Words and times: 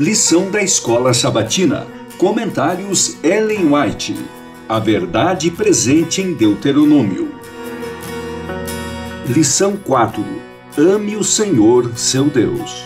Lição 0.00 0.50
da 0.50 0.62
Escola 0.62 1.12
Sabatina. 1.12 1.86
Comentários 2.16 3.22
Ellen 3.22 3.70
White. 3.70 4.16
A 4.66 4.78
verdade 4.78 5.50
presente 5.50 6.22
em 6.22 6.32
Deuteronômio. 6.32 7.34
Lição 9.28 9.76
4. 9.76 10.24
Ame 10.78 11.18
o 11.18 11.22
Senhor, 11.22 11.92
seu 11.98 12.30
Deus. 12.30 12.82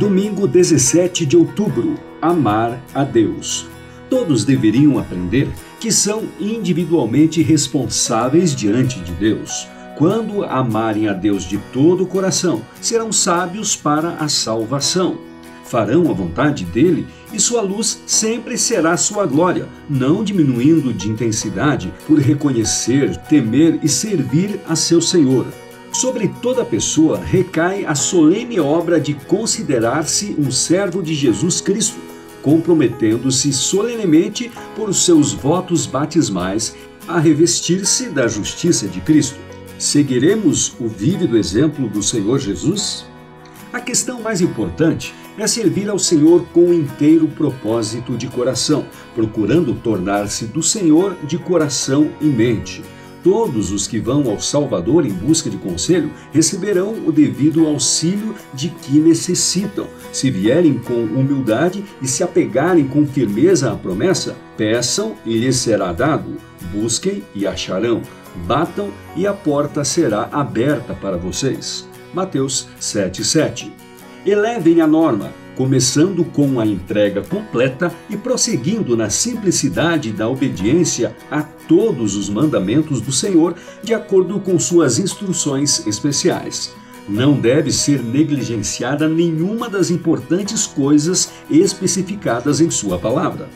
Domingo 0.00 0.48
17 0.48 1.24
de 1.24 1.36
outubro. 1.36 1.94
Amar 2.20 2.82
a 2.92 3.04
Deus. 3.04 3.68
Todos 4.10 4.44
deveriam 4.44 4.98
aprender 4.98 5.48
que 5.78 5.92
são 5.92 6.24
individualmente 6.40 7.40
responsáveis 7.40 8.52
diante 8.52 8.98
de 8.98 9.12
Deus. 9.12 9.68
Quando 9.98 10.44
amarem 10.44 11.08
a 11.08 11.12
Deus 11.12 11.42
de 11.42 11.58
todo 11.72 12.04
o 12.04 12.06
coração, 12.06 12.62
serão 12.80 13.10
sábios 13.10 13.74
para 13.74 14.10
a 14.10 14.28
salvação. 14.28 15.18
Farão 15.64 16.08
a 16.08 16.14
vontade 16.14 16.64
dele 16.64 17.04
e 17.32 17.40
sua 17.40 17.62
luz 17.62 18.00
sempre 18.06 18.56
será 18.56 18.96
sua 18.96 19.26
glória, 19.26 19.66
não 19.90 20.22
diminuindo 20.22 20.94
de 20.94 21.08
intensidade 21.08 21.92
por 22.06 22.20
reconhecer, 22.20 23.16
temer 23.28 23.80
e 23.82 23.88
servir 23.88 24.60
a 24.68 24.76
seu 24.76 25.00
Senhor. 25.00 25.46
Sobre 25.92 26.28
toda 26.40 26.64
pessoa 26.64 27.18
recai 27.18 27.84
a 27.84 27.96
solene 27.96 28.60
obra 28.60 29.00
de 29.00 29.14
considerar-se 29.14 30.36
um 30.38 30.52
servo 30.52 31.02
de 31.02 31.12
Jesus 31.12 31.60
Cristo 31.60 31.98
comprometendo-se 32.40 33.52
solenemente 33.52 34.48
por 34.76 34.94
seus 34.94 35.32
votos 35.32 35.86
batismais 35.86 36.76
a 37.08 37.18
revestir-se 37.18 38.10
da 38.10 38.28
justiça 38.28 38.86
de 38.86 39.00
Cristo. 39.00 39.47
Seguiremos 39.78 40.74
o 40.80 40.88
vívido 40.88 41.38
exemplo 41.38 41.88
do 41.88 42.02
Senhor 42.02 42.40
Jesus? 42.40 43.06
A 43.72 43.80
questão 43.80 44.20
mais 44.20 44.40
importante 44.40 45.14
é 45.38 45.46
servir 45.46 45.88
ao 45.88 46.00
Senhor 46.00 46.44
com 46.48 46.74
inteiro 46.74 47.28
propósito 47.28 48.16
de 48.16 48.26
coração, 48.26 48.84
procurando 49.14 49.72
tornar-se 49.76 50.46
do 50.46 50.64
Senhor 50.64 51.16
de 51.24 51.38
coração 51.38 52.10
e 52.20 52.24
mente 52.24 52.82
Todos 53.22 53.72
os 53.72 53.86
que 53.86 53.98
vão 53.98 54.30
ao 54.30 54.40
Salvador 54.40 55.04
em 55.04 55.12
busca 55.12 55.50
de 55.50 55.56
conselho 55.56 56.10
receberão 56.32 56.94
o 57.04 57.10
devido 57.10 57.66
auxílio 57.66 58.34
de 58.54 58.68
que 58.68 58.98
necessitam. 58.98 59.86
Se 60.12 60.30
vierem 60.30 60.78
com 60.78 60.94
humildade 60.94 61.84
e 62.00 62.06
se 62.06 62.22
apegarem 62.22 62.86
com 62.86 63.06
firmeza 63.06 63.72
à 63.72 63.76
promessa, 63.76 64.36
peçam 64.56 65.14
e 65.26 65.36
lhes 65.36 65.56
será 65.56 65.92
dado. 65.92 66.36
Busquem 66.72 67.24
e 67.34 67.46
acharão. 67.46 68.02
Batam 68.46 68.90
e 69.16 69.26
a 69.26 69.32
porta 69.32 69.84
será 69.84 70.28
aberta 70.32 70.94
para 70.94 71.16
vocês. 71.16 71.88
Mateus 72.14 72.68
7,7 72.80 73.70
Elevem 74.24 74.80
a 74.80 74.86
norma 74.86 75.30
começando 75.58 76.24
com 76.24 76.60
a 76.60 76.64
entrega 76.64 77.20
completa 77.20 77.92
e 78.08 78.16
prosseguindo 78.16 78.96
na 78.96 79.10
simplicidade 79.10 80.12
da 80.12 80.28
obediência 80.28 81.16
a 81.28 81.42
todos 81.42 82.14
os 82.14 82.30
mandamentos 82.30 83.00
do 83.00 83.10
Senhor, 83.10 83.56
de 83.82 83.92
acordo 83.92 84.38
com 84.38 84.56
suas 84.56 85.00
instruções 85.00 85.84
especiais. 85.84 86.72
Não 87.08 87.32
deve 87.32 87.72
ser 87.72 88.04
negligenciada 88.04 89.08
nenhuma 89.08 89.68
das 89.68 89.90
importantes 89.90 90.64
coisas 90.64 91.32
especificadas 91.50 92.60
em 92.60 92.70
Sua 92.70 92.96
palavra. 92.96 93.48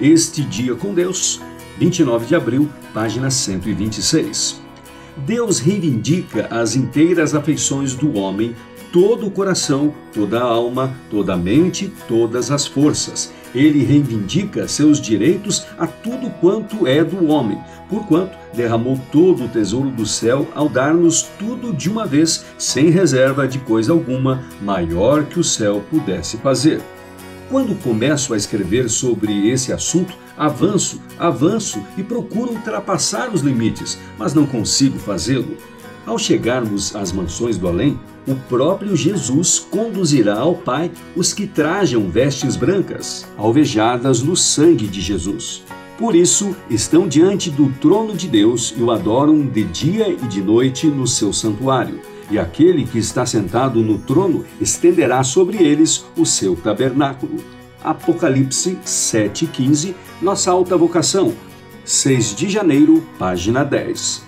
Este 0.00 0.42
Dia 0.42 0.74
com 0.74 0.94
Deus, 0.94 1.42
29 1.80 2.26
de 2.26 2.34
abril, 2.34 2.68
página 2.92 3.30
126. 3.30 4.60
Deus 5.16 5.58
reivindica 5.58 6.46
as 6.50 6.76
inteiras 6.76 7.34
afeições 7.34 7.94
do 7.94 8.18
homem 8.18 8.54
todo 8.92 9.26
o 9.26 9.30
coração, 9.30 9.94
toda 10.12 10.40
a 10.40 10.42
alma, 10.42 10.92
toda 11.08 11.32
a 11.32 11.36
mente, 11.38 11.90
todas 12.06 12.50
as 12.50 12.66
forças. 12.66 13.32
Ele 13.54 13.82
reivindica 13.82 14.68
seus 14.68 15.00
direitos 15.00 15.66
a 15.78 15.86
tudo 15.86 16.28
quanto 16.38 16.86
é 16.86 17.02
do 17.02 17.26
homem, 17.28 17.58
porquanto 17.88 18.36
derramou 18.52 19.00
todo 19.10 19.44
o 19.44 19.48
tesouro 19.48 19.90
do 19.90 20.04
céu 20.04 20.46
ao 20.54 20.68
dar-nos 20.68 21.22
tudo 21.38 21.72
de 21.72 21.88
uma 21.88 22.04
vez, 22.04 22.44
sem 22.58 22.90
reserva 22.90 23.48
de 23.48 23.58
coisa 23.58 23.92
alguma, 23.92 24.44
maior 24.60 25.24
que 25.24 25.40
o 25.40 25.44
céu 25.44 25.82
pudesse 25.88 26.36
fazer. 26.36 26.82
Quando 27.50 27.74
começo 27.82 28.32
a 28.32 28.36
escrever 28.36 28.88
sobre 28.88 29.50
esse 29.50 29.72
assunto, 29.72 30.14
avanço, 30.38 31.00
avanço 31.18 31.82
e 31.98 32.02
procuro 32.02 32.52
ultrapassar 32.52 33.28
os 33.34 33.40
limites, 33.40 33.98
mas 34.16 34.32
não 34.32 34.46
consigo 34.46 34.96
fazê-lo. 35.00 35.56
Ao 36.06 36.16
chegarmos 36.16 36.94
às 36.94 37.10
mansões 37.10 37.58
do 37.58 37.66
além, 37.66 37.98
o 38.24 38.36
próprio 38.48 38.94
Jesus 38.94 39.58
conduzirá 39.58 40.38
ao 40.38 40.54
Pai 40.54 40.92
os 41.16 41.32
que 41.32 41.44
trajam 41.44 42.08
vestes 42.08 42.54
brancas, 42.54 43.26
alvejadas 43.36 44.22
no 44.22 44.36
sangue 44.36 44.86
de 44.86 45.00
Jesus. 45.00 45.64
Por 45.98 46.14
isso, 46.14 46.54
estão 46.70 47.08
diante 47.08 47.50
do 47.50 47.68
trono 47.80 48.14
de 48.14 48.28
Deus 48.28 48.72
e 48.78 48.80
o 48.80 48.92
adoram 48.92 49.44
de 49.44 49.64
dia 49.64 50.08
e 50.08 50.28
de 50.28 50.40
noite 50.40 50.86
no 50.86 51.04
seu 51.04 51.32
santuário. 51.32 52.00
E 52.30 52.38
aquele 52.38 52.84
que 52.84 52.98
está 52.98 53.26
sentado 53.26 53.82
no 53.82 53.98
trono 53.98 54.44
estenderá 54.60 55.22
sobre 55.24 55.62
eles 55.62 56.04
o 56.16 56.24
seu 56.24 56.54
tabernáculo. 56.54 57.38
Apocalipse 57.82 58.78
7,15, 58.84 59.94
nossa 60.22 60.50
alta 60.50 60.76
vocação, 60.76 61.34
6 61.84 62.36
de 62.36 62.48
janeiro, 62.48 63.02
página 63.18 63.64
10. 63.64 64.22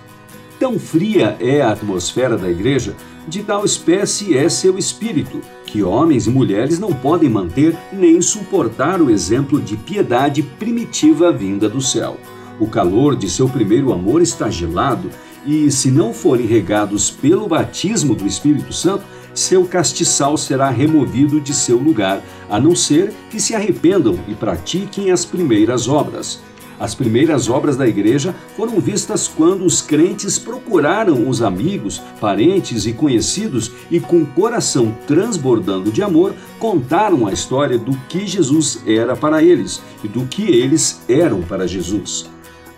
Tão 0.59 0.77
fria 0.77 1.37
é 1.39 1.61
a 1.61 1.71
atmosfera 1.71 2.37
da 2.37 2.49
igreja, 2.49 2.95
de 3.27 3.41
tal 3.41 3.63
espécie 3.63 4.37
é 4.37 4.49
seu 4.49 4.77
espírito, 4.77 5.39
que 5.65 5.81
homens 5.81 6.27
e 6.27 6.29
mulheres 6.29 6.79
não 6.79 6.91
podem 6.91 7.29
manter 7.29 7.77
nem 7.91 8.21
suportar 8.21 9.01
o 9.01 9.09
exemplo 9.09 9.61
de 9.61 9.77
piedade 9.77 10.43
primitiva 10.43 11.31
vinda 11.31 11.69
do 11.69 11.81
céu. 11.81 12.17
O 12.59 12.67
calor 12.67 13.15
de 13.15 13.29
seu 13.29 13.49
primeiro 13.49 13.91
amor 13.91 14.21
está 14.21 14.49
gelado, 14.49 15.09
e 15.45 15.69
se 15.71 15.91
não 15.91 16.13
forem 16.13 16.45
regados 16.45 17.09
pelo 17.09 17.47
batismo 17.47 18.15
do 18.15 18.25
Espírito 18.25 18.71
Santo, 18.71 19.03
seu 19.33 19.65
castiçal 19.65 20.37
será 20.37 20.69
removido 20.69 21.41
de 21.41 21.53
seu 21.53 21.77
lugar, 21.77 22.21
a 22.49 22.59
não 22.59 22.75
ser 22.75 23.11
que 23.29 23.39
se 23.39 23.55
arrependam 23.55 24.19
e 24.27 24.35
pratiquem 24.35 25.11
as 25.11 25.25
primeiras 25.25 25.87
obras. 25.87 26.39
As 26.79 26.93
primeiras 26.93 27.49
obras 27.49 27.77
da 27.77 27.87
igreja 27.87 28.35
foram 28.57 28.79
vistas 28.79 29.27
quando 29.27 29.63
os 29.63 29.81
crentes 29.81 30.37
procuraram 30.37 31.29
os 31.29 31.41
amigos, 31.41 32.01
parentes 32.19 32.85
e 32.85 32.93
conhecidos 32.93 33.71
e, 33.89 33.99
com 33.99 34.25
coração 34.25 34.95
transbordando 35.07 35.91
de 35.91 36.03
amor, 36.03 36.33
contaram 36.59 37.27
a 37.27 37.31
história 37.31 37.77
do 37.77 37.95
que 38.09 38.27
Jesus 38.27 38.83
era 38.85 39.15
para 39.15 39.41
eles 39.41 39.81
e 40.03 40.07
do 40.07 40.25
que 40.25 40.43
eles 40.43 41.01
eram 41.07 41.41
para 41.41 41.67
Jesus. 41.67 42.29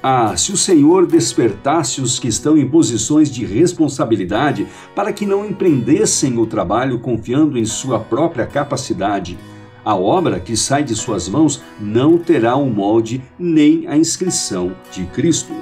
Ah, 0.07 0.37
se 0.37 0.51
o 0.51 0.57
Senhor 0.57 1.07
despertasse 1.07 1.99
os 1.99 2.19
que 2.19 2.27
estão 2.27 2.55
em 2.55 2.69
posições 2.69 3.27
de 3.27 3.43
responsabilidade 3.43 4.67
para 4.93 5.11
que 5.11 5.25
não 5.25 5.43
empreendessem 5.43 6.37
o 6.37 6.45
trabalho 6.45 6.99
confiando 6.99 7.57
em 7.57 7.65
sua 7.65 7.99
própria 7.99 8.45
capacidade 8.45 9.35
a 9.83 9.95
obra 9.95 10.39
que 10.39 10.55
sai 10.55 10.83
de 10.83 10.93
suas 10.93 11.27
mãos 11.27 11.63
não 11.81 12.19
terá 12.19 12.55
o 12.55 12.69
molde 12.69 13.19
nem 13.39 13.87
a 13.87 13.97
inscrição 13.97 14.75
de 14.91 15.05
Cristo. 15.05 15.53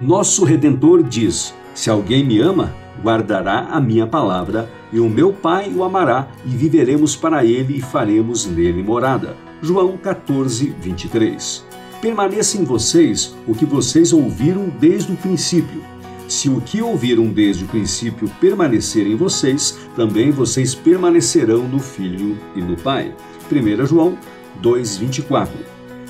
Nosso 0.00 0.44
Redentor 0.44 1.02
diz: 1.02 1.52
Se 1.74 1.90
alguém 1.90 2.24
me 2.24 2.38
ama, 2.38 2.72
guardará 3.02 3.70
a 3.72 3.80
minha 3.80 4.06
palavra, 4.06 4.70
e 4.92 5.00
o 5.00 5.10
meu 5.10 5.32
Pai 5.32 5.72
o 5.74 5.82
amará, 5.82 6.28
e 6.44 6.50
viveremos 6.50 7.16
para 7.16 7.44
ele 7.44 7.78
e 7.78 7.80
faremos 7.80 8.46
nele 8.46 8.84
morada. 8.84 9.36
João 9.60 9.96
14, 9.96 10.72
23. 10.80 11.83
Permaneça 12.04 12.58
em 12.58 12.64
vocês 12.64 13.34
o 13.48 13.54
que 13.54 13.64
vocês 13.64 14.12
ouviram 14.12 14.68
desde 14.78 15.10
o 15.10 15.16
princípio. 15.16 15.82
Se 16.28 16.50
o 16.50 16.60
que 16.60 16.82
ouviram 16.82 17.28
desde 17.28 17.64
o 17.64 17.66
princípio 17.66 18.30
permanecer 18.38 19.06
em 19.06 19.16
vocês, 19.16 19.78
também 19.96 20.30
vocês 20.30 20.74
permanecerão 20.74 21.66
no 21.66 21.78
Filho 21.78 22.38
e 22.54 22.60
no 22.60 22.76
Pai. 22.76 23.16
1 23.50 23.86
João 23.86 24.18
2,24. 24.62 25.48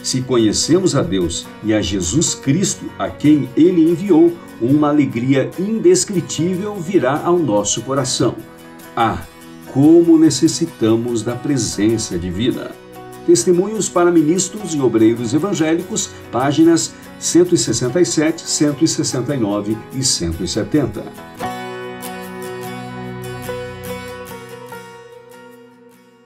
Se 0.02 0.20
conhecemos 0.20 0.96
a 0.96 1.02
Deus 1.02 1.46
e 1.62 1.72
a 1.72 1.80
Jesus 1.80 2.34
Cristo, 2.34 2.86
a 2.98 3.08
quem 3.08 3.48
Ele 3.56 3.88
enviou, 3.88 4.36
uma 4.60 4.88
alegria 4.88 5.48
indescritível 5.56 6.74
virá 6.74 7.22
ao 7.24 7.38
nosso 7.38 7.82
coração. 7.82 8.34
Ah, 8.96 9.22
como 9.72 10.18
necessitamos 10.18 11.22
da 11.22 11.36
presença 11.36 12.18
divina! 12.18 12.83
Testemunhos 13.26 13.88
para 13.88 14.10
Ministros 14.10 14.74
e 14.74 14.80
Obreiros 14.80 15.32
Evangélicos, 15.32 16.10
páginas 16.30 16.94
167, 17.18 18.42
169 18.42 19.76
e 19.92 20.02
170. 20.02 21.53